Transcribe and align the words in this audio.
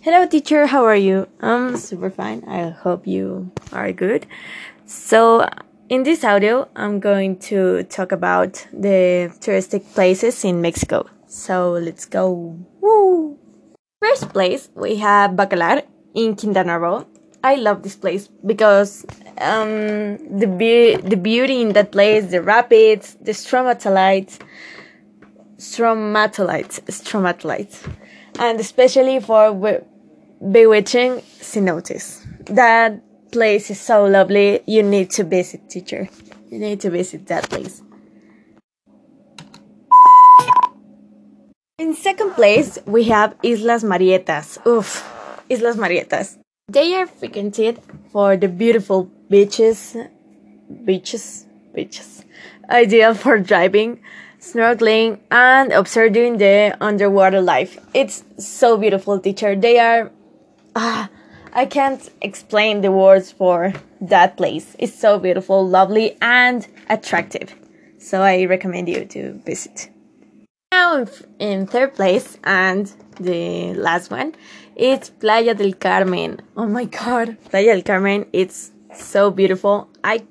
Hello, 0.00 0.24
teacher. 0.26 0.66
How 0.66 0.84
are 0.84 0.94
you? 0.94 1.26
I'm 1.40 1.76
super 1.76 2.08
fine. 2.08 2.44
I 2.46 2.70
hope 2.70 3.04
you 3.04 3.50
are 3.72 3.90
good. 3.90 4.26
So, 4.86 5.44
in 5.88 6.04
this 6.04 6.22
audio, 6.22 6.68
I'm 6.76 7.00
going 7.00 7.36
to 7.50 7.82
talk 7.82 8.12
about 8.12 8.64
the 8.72 9.32
touristic 9.40 9.82
places 9.94 10.44
in 10.44 10.60
Mexico. 10.60 11.10
So, 11.26 11.72
let's 11.72 12.04
go. 12.04 12.56
Woo! 12.80 13.38
First 14.00 14.28
place, 14.28 14.70
we 14.76 14.96
have 14.96 15.32
Bacalar 15.32 15.82
in 16.14 16.36
Quintana 16.36 16.78
Roo. 16.78 17.04
I 17.42 17.56
love 17.56 17.82
this 17.82 17.96
place 17.96 18.28
because 18.46 19.04
um, 19.40 20.38
the 20.38 20.46
be- 20.46 20.94
the 20.94 21.16
beauty 21.16 21.60
in 21.60 21.72
that 21.72 21.90
place, 21.90 22.26
the 22.26 22.40
rapids, 22.40 23.16
the 23.20 23.32
stromatolites, 23.32 24.38
stromatolites, 25.58 26.80
stromatolites, 26.86 27.90
and 28.38 28.60
especially 28.60 29.20
for 29.20 29.52
be- 29.54 29.84
bewitching 30.50 31.20
cenotes. 31.40 32.24
That 32.46 33.02
place 33.32 33.70
is 33.70 33.80
so 33.80 34.04
lovely. 34.06 34.60
You 34.66 34.82
need 34.82 35.10
to 35.12 35.24
visit, 35.24 35.68
teacher. 35.68 36.08
You 36.50 36.58
need 36.58 36.80
to 36.80 36.90
visit 36.90 37.26
that 37.26 37.48
place. 37.50 37.82
In 41.78 41.94
second 41.94 42.32
place, 42.32 42.78
we 42.86 43.04
have 43.04 43.36
Islas 43.44 43.84
Marietas. 43.84 44.64
Oof, 44.66 45.04
Islas 45.48 45.76
Marietas. 45.76 46.38
They 46.68 46.94
are 46.94 47.06
frequented 47.06 47.80
for 48.12 48.36
the 48.36 48.48
beautiful 48.48 49.10
beaches, 49.30 49.96
beaches, 50.84 51.46
beaches, 51.74 52.24
ideal 52.68 53.14
for 53.14 53.38
driving, 53.38 54.00
snorkeling, 54.40 55.18
and 55.30 55.72
observing 55.72 56.38
the 56.38 56.76
underwater 56.80 57.40
life. 57.40 57.78
It's 57.94 58.24
so 58.38 58.76
beautiful, 58.76 59.18
teacher. 59.18 59.54
They 59.56 59.78
are, 59.78 60.10
ah, 60.76 61.08
I 61.52 61.66
can't 61.66 62.08
explain 62.20 62.80
the 62.80 62.92
words 62.92 63.32
for 63.32 63.72
that 64.00 64.36
place. 64.36 64.76
It's 64.78 64.98
so 64.98 65.18
beautiful, 65.18 65.66
lovely, 65.66 66.16
and 66.20 66.66
attractive. 66.88 67.54
So 67.98 68.22
I 68.22 68.44
recommend 68.44 68.88
you 68.88 69.04
to 69.06 69.32
visit. 69.44 69.90
Now 70.70 71.06
in 71.38 71.66
third 71.66 71.94
place 71.94 72.38
and 72.44 72.92
the 73.18 73.74
last 73.74 74.10
one, 74.10 74.34
it's 74.76 75.10
Playa 75.10 75.54
del 75.54 75.72
Carmen. 75.72 76.40
Oh 76.56 76.66
my 76.66 76.84
god, 76.84 77.36
Playa 77.50 77.74
del 77.74 77.82
Carmen, 77.82 78.26
it's 78.32 78.70
so 78.94 79.30
beautiful. 79.30 79.88
I 80.04 80.22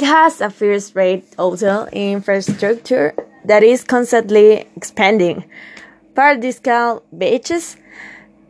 has 0.00 0.40
a 0.40 0.50
first 0.50 0.94
rate 0.94 1.24
hotel 1.36 1.88
infrastructure 1.92 3.14
that 3.44 3.62
is 3.62 3.84
constantly 3.84 4.66
expanding. 4.76 5.44
Paradiscal 6.14 7.02
beaches, 7.16 7.76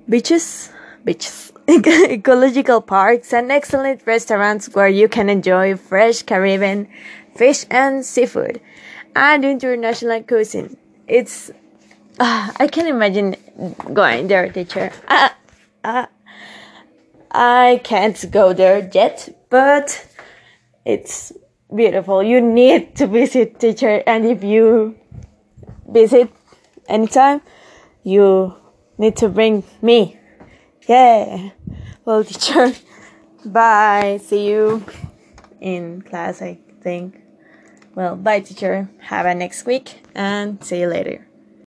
beaches, 0.08 0.70
beaches, 1.04 1.52
ecological 1.68 2.80
parks, 2.80 3.32
and 3.32 3.52
excellent 3.52 4.06
restaurants 4.06 4.74
where 4.74 4.88
you 4.88 5.08
can 5.08 5.28
enjoy 5.28 5.76
fresh 5.76 6.22
Caribbean 6.22 6.88
fish 7.34 7.64
and 7.70 8.04
seafood 8.04 8.60
and 9.14 9.44
international 9.44 10.22
cuisine. 10.22 10.76
It's 11.06 11.50
uh, 12.20 12.52
I 12.56 12.66
can 12.66 12.86
imagine 12.86 13.36
going 13.92 14.26
there, 14.28 14.50
teacher. 14.50 14.90
Uh, 15.06 15.28
uh, 15.84 16.06
I 17.30 17.80
can't 17.84 18.30
go 18.30 18.52
there 18.52 18.90
yet, 18.92 19.28
but 19.50 20.07
it's 20.88 21.32
beautiful. 21.72 22.22
You 22.22 22.40
need 22.40 22.96
to 22.96 23.06
visit, 23.06 23.60
teacher, 23.60 24.02
and 24.06 24.24
if 24.24 24.42
you 24.42 24.96
visit 25.86 26.32
anytime, 26.88 27.42
you 28.02 28.54
need 28.96 29.16
to 29.18 29.28
bring 29.28 29.64
me. 29.82 30.18
Yeah. 30.88 31.50
Well, 32.06 32.24
teacher, 32.24 32.72
bye. 33.44 34.18
See 34.24 34.48
you 34.48 34.82
in 35.60 36.00
class, 36.00 36.40
I 36.40 36.58
think. 36.80 37.20
Well, 37.94 38.16
bye, 38.16 38.40
teacher. 38.40 38.88
Have 39.00 39.26
a 39.26 39.34
next 39.34 39.66
week 39.66 40.00
and 40.14 40.64
see 40.64 40.80
you 40.80 40.88
later. 40.88 41.27